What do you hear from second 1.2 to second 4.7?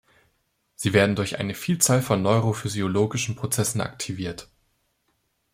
eine Vielzahl von neurophysiologischen Prozessen aktiviert.